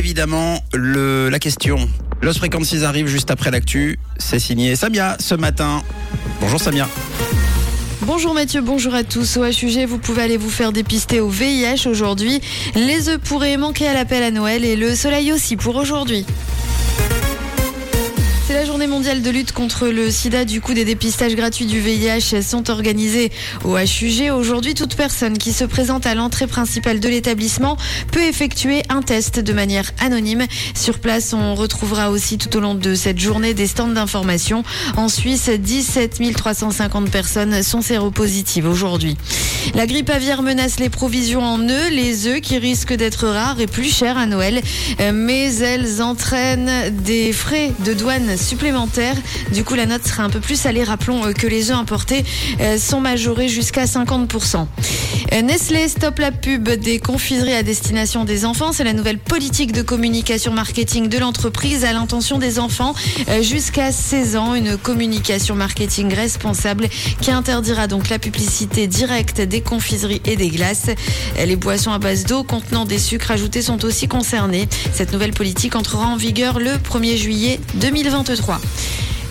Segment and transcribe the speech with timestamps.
[0.00, 1.76] évidemment la question.
[2.22, 3.98] Los Frequencies arrive juste après l'actu.
[4.16, 5.82] C'est signé Samia ce matin.
[6.40, 6.88] Bonjour Samia.
[8.00, 9.36] Bonjour Mathieu, bonjour à tous.
[9.36, 12.40] Au HUG, vous pouvez aller vous faire dépister au VIH aujourd'hui.
[12.74, 16.24] Les œufs pourraient manquer à l'appel à Noël et le soleil aussi pour aujourd'hui.
[18.80, 20.46] C'est la journée mondiale de lutte contre le sida.
[20.46, 23.30] Du coup, des dépistages gratuits du VIH sont organisés
[23.62, 24.32] au HUG.
[24.32, 27.76] Aujourd'hui, toute personne qui se présente à l'entrée principale de l'établissement
[28.10, 30.46] peut effectuer un test de manière anonyme.
[30.74, 34.64] Sur place, on retrouvera aussi tout au long de cette journée des stands d'information.
[34.96, 39.18] En Suisse, 17 350 personnes sont séropositives aujourd'hui.
[39.74, 43.66] La grippe aviaire menace les provisions en œufs, les œufs qui risquent d'être rares et
[43.66, 44.60] plus chers à Noël,
[45.12, 49.16] mais elles entraînent des frais de douane supplémentaires.
[49.52, 50.84] Du coup, la note sera un peu plus salée.
[50.84, 52.24] Rappelons euh, que les œufs importés
[52.60, 54.66] euh, sont majorés jusqu'à 50%.
[55.32, 58.72] Euh, Nestlé stoppe la pub des confiseries à destination des enfants.
[58.72, 62.94] C'est la nouvelle politique de communication marketing de l'entreprise à l'intention des enfants
[63.40, 64.54] jusqu'à 16 ans.
[64.54, 66.88] Une communication marketing responsable
[67.20, 70.90] qui interdira donc la publicité directe des confiseries et des glaces.
[71.36, 74.68] Les boissons à base d'eau contenant des sucres ajoutés sont aussi concernées.
[74.92, 78.60] Cette nouvelle politique entrera en vigueur le 1er juillet 2023.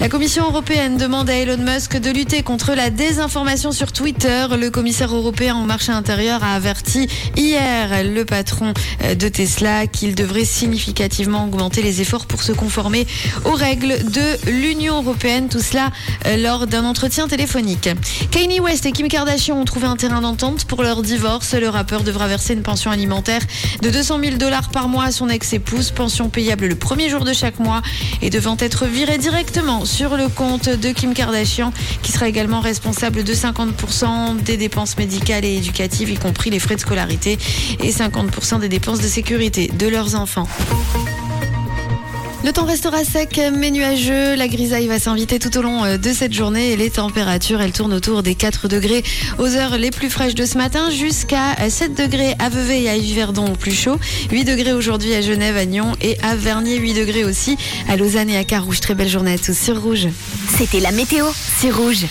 [0.00, 4.46] La Commission européenne demande à Elon Musk de lutter contre la désinformation sur Twitter.
[4.56, 10.44] Le commissaire européen au marché intérieur a averti hier le patron de Tesla qu'il devrait
[10.44, 13.08] significativement augmenter les efforts pour se conformer
[13.44, 15.48] aux règles de l'Union européenne.
[15.48, 15.90] Tout cela
[16.26, 17.88] euh, lors d'un entretien téléphonique.
[18.30, 21.54] Kanye West et Kim Kardashian ont trouvé un terrain d'entente pour leur divorce.
[21.54, 23.42] Le rappeur devra verser une pension alimentaire
[23.82, 27.32] de 200 000 dollars par mois à son ex-épouse, pension payable le premier jour de
[27.32, 27.82] chaque mois
[28.22, 31.72] et devant être virée directement sur le compte de Kim Kardashian,
[32.02, 36.76] qui sera également responsable de 50% des dépenses médicales et éducatives, y compris les frais
[36.76, 37.38] de scolarité,
[37.82, 40.46] et 50% des dépenses de sécurité de leurs enfants.
[42.44, 44.36] Le temps restera sec mais nuageux.
[44.36, 47.72] La grisaille va s'inviter tout au long euh, de cette journée et les températures, elles
[47.72, 49.02] tournent autour des 4 degrés
[49.38, 52.96] aux heures les plus fraîches de ce matin jusqu'à 7 degrés à Vevey et à
[52.96, 53.98] Yverdon au plus chaud.
[54.30, 56.76] 8 degrés aujourd'hui à Genève, à Nyon et à Vernier.
[56.76, 57.56] 8 degrés aussi
[57.88, 58.80] à Lausanne et à Carouge.
[58.80, 60.06] Très belle journée à tous sur Rouge.
[60.56, 61.26] C'était la météo,
[61.60, 62.06] c'est Rouge.